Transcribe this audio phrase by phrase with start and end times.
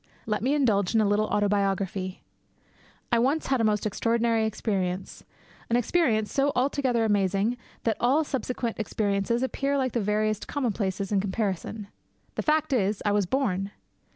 [0.25, 2.23] Let me indulge in a little autobiography.
[3.11, 5.23] I once had a most extraordinary experience,
[5.69, 11.21] an experience so altogether amazing that all subsequent experiences appear like the veriest commonplaces in
[11.21, 11.87] comparison.
[12.33, 13.69] The fact is, I was born.